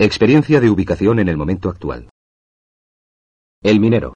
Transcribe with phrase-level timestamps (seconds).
[0.00, 2.08] Experiencia de ubicación en el momento actual.
[3.60, 4.14] El minero.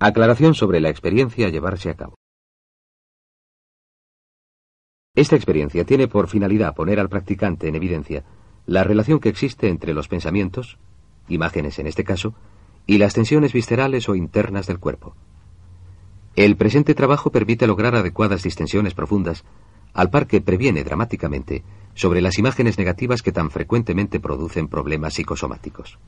[0.00, 2.14] Aclaración sobre la experiencia a llevarse a cabo.
[5.14, 8.24] Esta experiencia tiene por finalidad poner al practicante en evidencia
[8.64, 10.78] la relación que existe entre los pensamientos,
[11.28, 12.34] imágenes en este caso,
[12.86, 15.14] y las tensiones viscerales o internas del cuerpo.
[16.36, 19.44] El presente trabajo permite lograr adecuadas distensiones profundas,
[19.94, 25.98] al par que previene dramáticamente sobre las imágenes negativas que tan frecuentemente producen problemas psicosomáticos.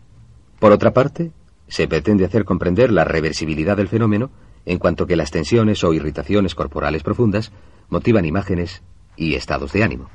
[0.59, 1.31] Por otra parte,
[1.69, 4.31] se pretende hacer comprender la reversibilidad del fenómeno
[4.65, 7.53] en cuanto que las tensiones o irritaciones corporales profundas
[7.89, 8.83] motivan imágenes
[9.17, 10.11] y estados de ánimo.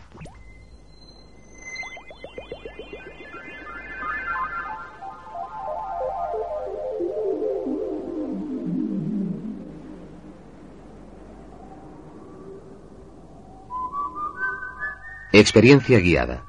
[15.33, 16.43] Experiencia guiada.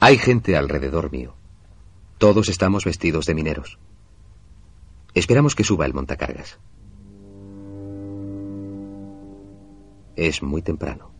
[0.00, 1.34] Hay gente alrededor mío.
[2.18, 3.78] Todos estamos vestidos de mineros.
[5.14, 6.58] Esperamos que suba el montacargas.
[10.16, 11.17] Es muy temprano.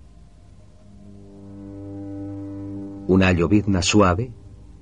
[3.08, 4.30] Una llovizna suave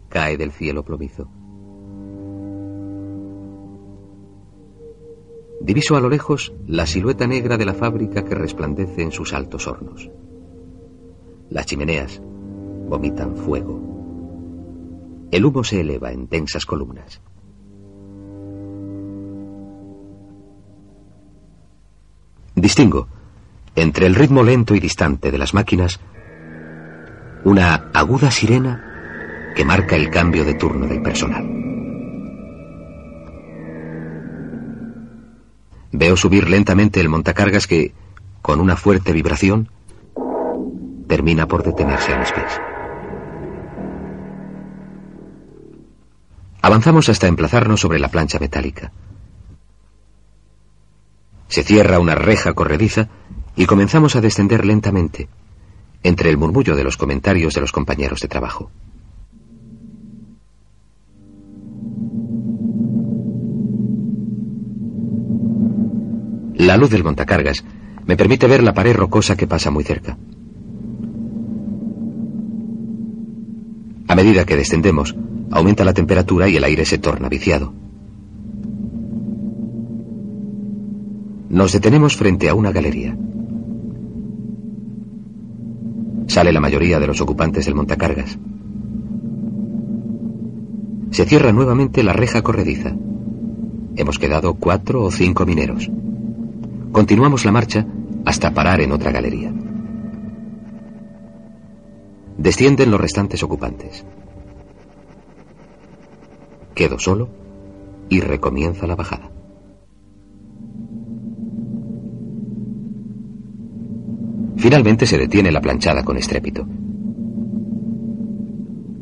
[0.09, 1.29] cae del cielo plomizo.
[5.61, 9.69] Diviso a lo lejos la silueta negra de la fábrica que resplandece en sus altos
[9.69, 10.11] hornos.
[11.51, 12.21] Las chimeneas
[12.89, 13.81] vomitan fuego.
[15.31, 17.23] El humo se eleva en densas columnas.
[22.57, 23.07] Distingo,
[23.77, 26.01] entre el ritmo lento y distante de las máquinas,
[27.47, 31.47] una aguda sirena que marca el cambio de turno del personal.
[35.93, 37.95] Veo subir lentamente el montacargas que,
[38.43, 39.71] con una fuerte vibración,
[41.07, 42.61] termina por detenerse a mis pies.
[46.63, 48.91] Avanzamos hasta emplazarnos sobre la plancha metálica.
[51.47, 53.09] Se cierra una reja corrediza
[53.55, 55.29] y comenzamos a descender lentamente
[56.03, 58.71] entre el murmullo de los comentarios de los compañeros de trabajo.
[66.55, 67.65] La luz del montacargas
[68.07, 70.17] me permite ver la pared rocosa que pasa muy cerca.
[74.09, 75.15] A medida que descendemos,
[75.51, 77.73] aumenta la temperatura y el aire se torna viciado.
[81.49, 83.17] Nos detenemos frente a una galería.
[86.37, 88.39] Sale la mayoría de los ocupantes del montacargas.
[91.11, 92.95] Se cierra nuevamente la reja corrediza.
[93.97, 95.91] Hemos quedado cuatro o cinco mineros.
[96.93, 97.87] Continuamos la marcha
[98.27, 99.51] hasta parar en otra galería.
[102.37, 104.05] Descienden los restantes ocupantes.
[106.75, 107.31] Quedo solo
[108.11, 109.31] y recomienza la bajada.
[114.67, 116.67] Finalmente se detiene la planchada con estrépito.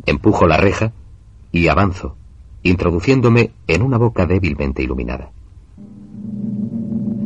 [0.05, 0.93] Empujo la reja
[1.53, 2.17] y avanzo,
[2.63, 5.31] introduciéndome en una boca débilmente iluminada.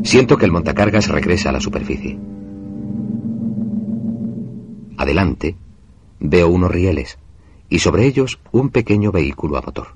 [0.04, 2.16] Siento que el montacargas regresa a la superficie.
[4.98, 5.56] Adelante
[6.20, 7.18] veo unos rieles
[7.68, 9.88] y sobre ellos un pequeño vehículo a motor.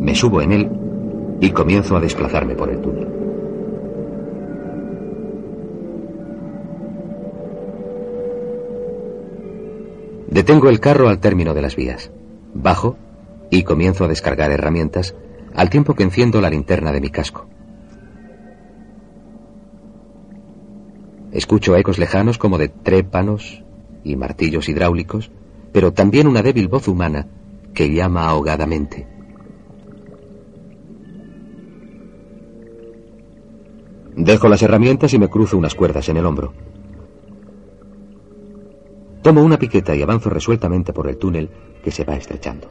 [0.00, 0.70] Me subo en él
[1.40, 3.23] y comienzo a desplazarme por el túnel.
[10.34, 12.10] Detengo el carro al término de las vías.
[12.54, 12.96] Bajo
[13.50, 15.14] y comienzo a descargar herramientas
[15.54, 17.46] al tiempo que enciendo la linterna de mi casco.
[21.30, 23.62] Escucho ecos lejanos como de trépanos
[24.02, 25.30] y martillos hidráulicos,
[25.70, 27.28] pero también una débil voz humana
[27.72, 29.06] que llama ahogadamente.
[34.16, 36.52] Dejo las herramientas y me cruzo unas cuerdas en el hombro.
[39.24, 41.48] Tomo una piqueta y avanzo resueltamente por el túnel
[41.82, 42.68] que se va estrechando.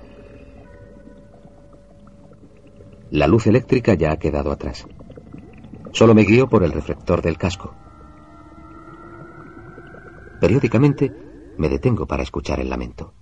[3.10, 4.86] La luz eléctrica ya ha quedado atrás.
[5.94, 7.74] Solo me guío por el reflector del casco.
[10.40, 11.12] Periódicamente
[11.58, 13.16] me detengo para escuchar el lamento.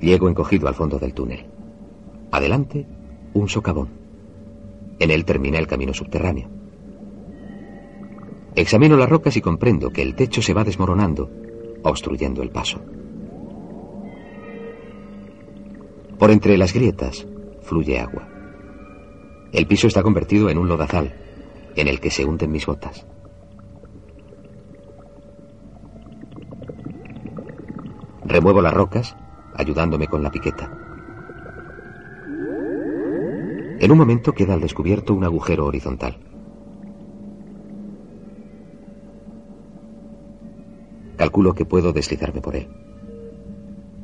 [0.00, 1.46] Llego encogido al fondo del túnel.
[2.32, 2.88] Adelante,
[3.34, 3.90] un socavón.
[4.98, 6.59] En él termina el camino subterráneo.
[8.60, 11.30] Examino las rocas y comprendo que el techo se va desmoronando,
[11.82, 12.78] obstruyendo el paso.
[16.18, 17.26] Por entre las grietas
[17.62, 18.28] fluye agua.
[19.50, 21.14] El piso está convertido en un lodazal,
[21.74, 23.06] en el que se hunden mis botas.
[28.26, 29.16] Remuevo las rocas,
[29.54, 30.70] ayudándome con la piqueta.
[33.78, 36.29] En un momento queda al descubierto un agujero horizontal.
[41.20, 42.66] Calculo que puedo deslizarme por él.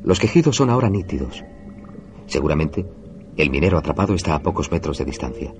[0.03, 1.43] Los quejidos son ahora nítidos.
[2.27, 2.85] Seguramente
[3.39, 5.55] el minero atrapado está a pocos metros de distancia.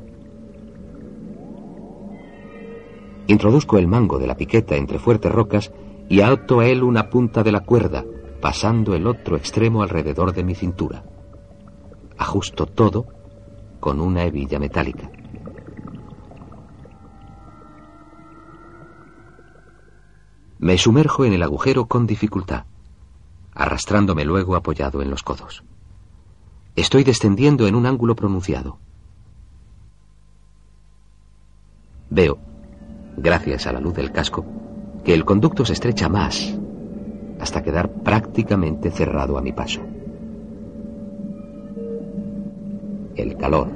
[3.27, 5.73] Introduzco el mango de la piqueta entre fuertes rocas
[6.11, 8.05] y alto a él una punta de la cuerda,
[8.43, 11.05] pasando el otro extremo alrededor de mi cintura.
[12.19, 13.07] Ajusto todo
[13.81, 15.11] con una hebilla metálica.
[20.59, 22.65] Me sumerjo en el agujero con dificultad,
[23.55, 25.63] arrastrándome luego apoyado en los codos.
[26.77, 28.79] Estoy descendiendo en un ángulo pronunciado.
[32.09, 32.39] Veo,
[33.17, 34.45] gracias a la luz del casco,
[35.05, 36.57] que el conducto se estrecha más
[37.41, 39.83] hasta quedar prácticamente cerrado a mi paso.
[43.15, 43.71] El calor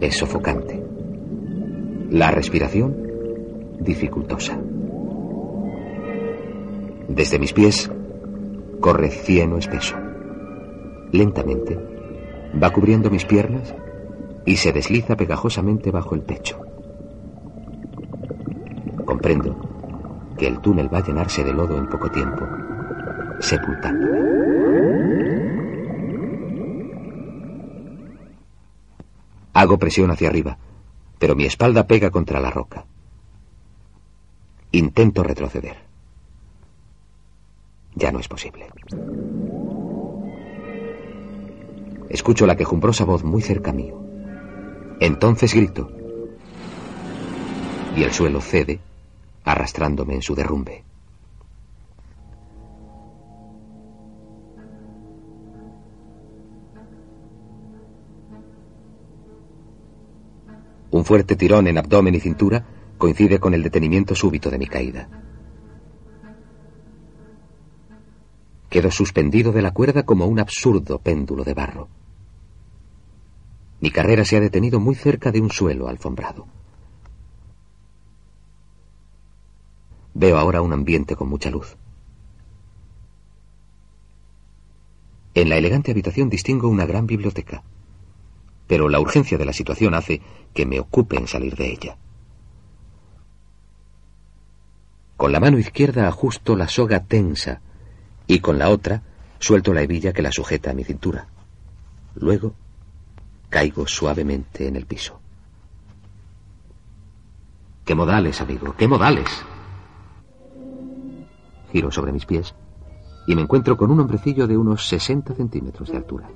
[0.00, 0.84] es sofocante.
[2.10, 2.96] La respiración
[3.80, 4.58] dificultosa.
[7.08, 7.90] Desde mis pies
[8.80, 9.96] corre cieno espeso.
[11.10, 11.78] Lentamente
[12.62, 13.74] va cubriendo mis piernas
[14.44, 16.60] y se desliza pegajosamente bajo el pecho.
[19.06, 19.56] Comprendo
[20.36, 22.46] que el túnel va a llenarse de lodo en poco tiempo,
[23.40, 24.18] sepultándome.
[29.54, 30.58] Hago presión hacia arriba,
[31.18, 32.84] pero mi espalda pega contra la roca.
[34.70, 35.87] Intento retroceder.
[37.98, 38.68] Ya no es posible.
[42.08, 44.00] Escucho la quejumbrosa voz muy cerca mío.
[45.00, 45.90] Entonces grito.
[47.96, 48.78] Y el suelo cede,
[49.44, 50.84] arrastrándome en su derrumbe.
[60.92, 62.64] Un fuerte tirón en abdomen y cintura
[62.96, 65.27] coincide con el detenimiento súbito de mi caída.
[68.68, 71.88] Quedo suspendido de la cuerda como un absurdo péndulo de barro.
[73.80, 76.46] Mi carrera se ha detenido muy cerca de un suelo alfombrado.
[80.14, 81.76] Veo ahora un ambiente con mucha luz.
[85.34, 87.62] En la elegante habitación distingo una gran biblioteca
[88.68, 90.20] pero la urgencia de la situación hace
[90.54, 91.96] que me ocupe en salir de ella.
[95.16, 97.62] Con la mano izquierda ajusto la soga tensa
[98.28, 99.02] y con la otra
[99.40, 101.26] suelto la hebilla que la sujeta a mi cintura.
[102.14, 102.54] Luego
[103.48, 105.18] caigo suavemente en el piso.
[107.84, 108.74] ¡Qué modales, amigo!
[108.76, 109.26] ¡Qué modales!
[111.72, 112.54] Giro sobre mis pies
[113.26, 116.28] y me encuentro con un hombrecillo de unos 60 centímetros de altura.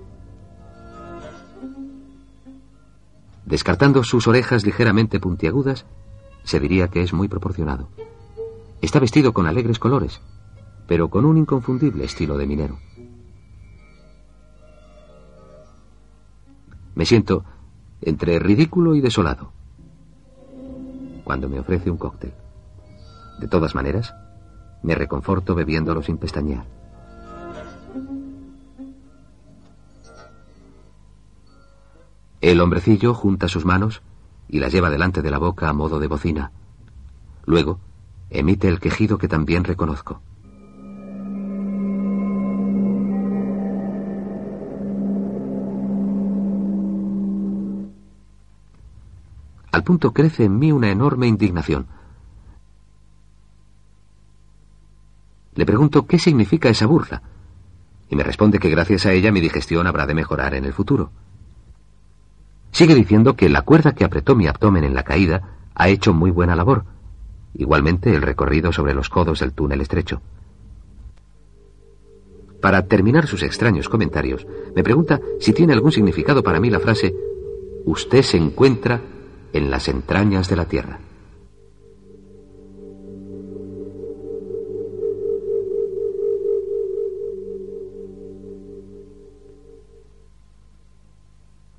[3.44, 5.84] Descartando sus orejas ligeramente puntiagudas,
[6.44, 7.88] se diría que es muy proporcionado.
[8.80, 10.20] Está vestido con alegres colores,
[10.86, 12.78] pero con un inconfundible estilo de minero.
[16.94, 17.44] Me siento
[18.00, 19.52] entre ridículo y desolado
[21.24, 22.32] cuando me ofrece un cóctel.
[23.38, 24.14] De todas maneras,
[24.82, 26.66] me reconforto bebiéndolo sin pestañear.
[32.40, 34.02] El hombrecillo junta sus manos
[34.48, 36.50] y las lleva delante de la boca a modo de bocina.
[37.46, 37.78] Luego,
[38.30, 40.20] emite el quejido que también reconozco.
[49.73, 51.87] Al punto crece en mí una enorme indignación.
[55.55, 57.23] Le pregunto qué significa esa burla,
[58.09, 61.11] y me responde que gracias a ella mi digestión habrá de mejorar en el futuro.
[62.71, 66.31] Sigue diciendo que la cuerda que apretó mi abdomen en la caída ha hecho muy
[66.31, 66.85] buena labor.
[67.55, 70.21] Igualmente el recorrido sobre los codos del túnel estrecho.
[72.61, 77.14] Para terminar sus extraños comentarios, me pregunta si tiene algún significado para mí la frase
[77.85, 79.00] Usted se encuentra
[79.52, 80.99] en las entrañas de la Tierra.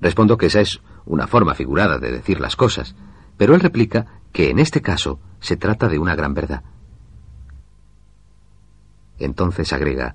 [0.00, 2.94] Respondo que esa es una forma figurada de decir las cosas,
[3.38, 6.62] pero él replica que en este caso se trata de una gran verdad.
[9.18, 10.14] Entonces agrega,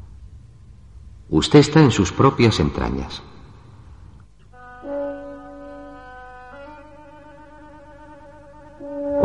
[1.30, 3.24] usted está en sus propias entrañas.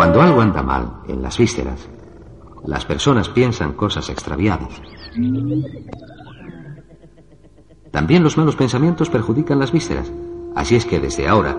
[0.05, 1.89] Cuando algo anda mal en las vísceras,
[2.67, 4.69] las personas piensan cosas extraviadas.
[7.91, 10.13] También los malos pensamientos perjudican las vísceras.
[10.55, 11.57] Así es que desde ahora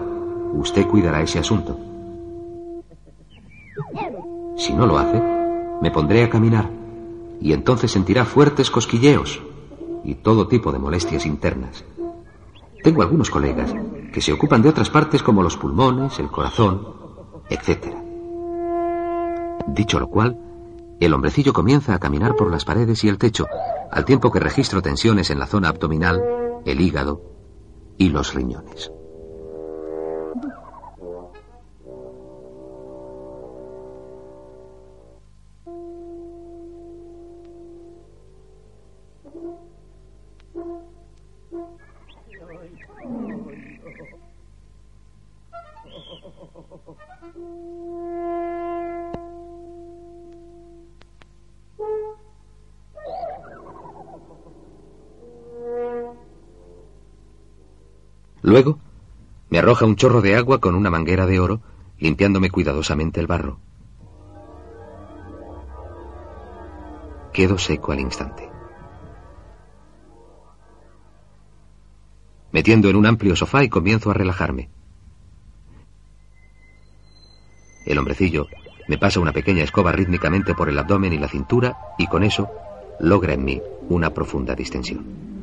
[0.53, 1.75] usted cuidará ese asunto.
[4.57, 5.19] Si no lo hace,
[5.81, 6.69] me pondré a caminar
[7.41, 9.41] y entonces sentirá fuertes cosquilleos
[10.03, 11.83] y todo tipo de molestias internas.
[12.83, 13.73] Tengo algunos colegas
[14.13, 16.85] que se ocupan de otras partes como los pulmones, el corazón,
[17.49, 18.04] etc.
[19.67, 20.39] Dicho lo cual,
[20.99, 23.47] el hombrecillo comienza a caminar por las paredes y el techo,
[23.91, 26.21] al tiempo que registro tensiones en la zona abdominal,
[26.65, 27.21] el hígado
[27.97, 28.91] y los riñones.
[58.45, 58.77] Luego,
[59.49, 61.61] me arroja un chorro de agua con una manguera de oro,
[61.97, 63.57] limpiándome cuidadosamente el barro.
[67.33, 68.47] Quedo seco al instante.
[72.51, 74.69] Metiendo en un amplio sofá y comienzo a relajarme.
[77.87, 78.45] El hombrecillo
[78.87, 82.47] me pasa una pequeña escoba rítmicamente por el abdomen y la cintura y con eso
[82.99, 83.59] logra en mí
[83.89, 85.34] una profunda distensión.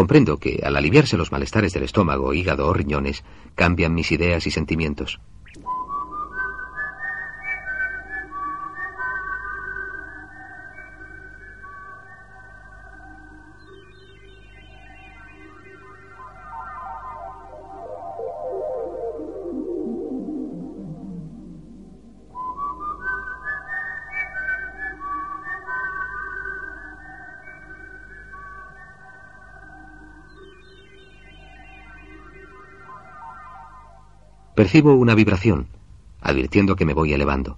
[0.00, 3.22] Comprendo que, al aliviarse los malestares del estómago, hígado o riñones,
[3.54, 5.20] cambian mis ideas y sentimientos.
[34.60, 35.68] Percibo una vibración,
[36.20, 37.56] advirtiendo que me voy elevando.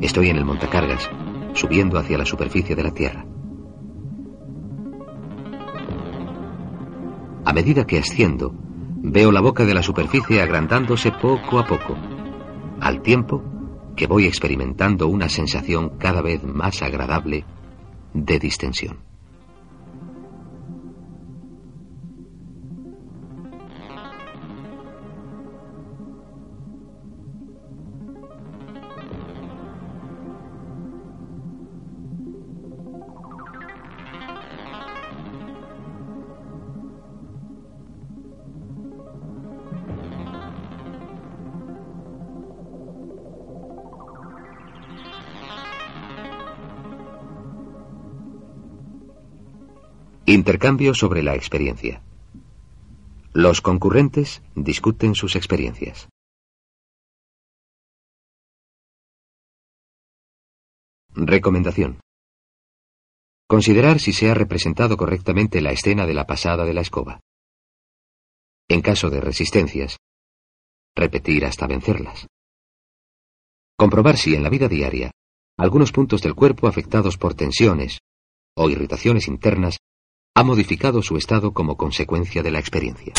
[0.00, 1.10] Estoy en el montacargas,
[1.52, 3.26] subiendo hacia la superficie de la Tierra.
[7.44, 8.54] A medida que asciendo,
[8.98, 11.96] veo la boca de la superficie agrandándose poco a poco,
[12.80, 13.42] al tiempo
[13.96, 17.44] que voy experimentando una sensación cada vez más agradable
[18.14, 19.05] de distensión.
[50.28, 52.02] Intercambio sobre la experiencia.
[53.32, 56.08] Los concurrentes discuten sus experiencias.
[61.14, 62.00] Recomendación.
[63.46, 67.20] Considerar si se ha representado correctamente la escena de la pasada de la escoba.
[68.66, 69.96] En caso de resistencias,
[70.96, 72.26] repetir hasta vencerlas.
[73.76, 75.12] Comprobar si en la vida diaria
[75.56, 78.00] algunos puntos del cuerpo afectados por tensiones
[78.56, 79.78] o irritaciones internas
[80.36, 83.14] ha modificado su estado como consecuencia de la experiencia.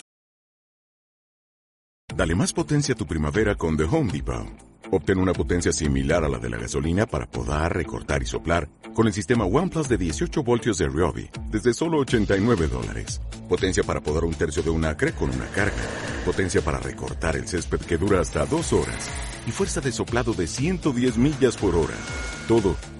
[2.16, 4.46] Dale más potencia a tu primavera con The Home Depot.
[4.92, 9.08] Obtén una potencia similar a la de la gasolina para podar, recortar y soplar con
[9.08, 13.20] el sistema OnePlus de 18 voltios de Ryobi desde solo 89 dólares.
[13.50, 15.76] Potencia para podar un tercio de un acre con una carga.
[16.24, 19.10] Potencia para recortar el césped que dura hasta dos horas.
[19.48, 21.98] Y fuerza de soplado de 110 millas por hora.
[22.48, 22.76] Todo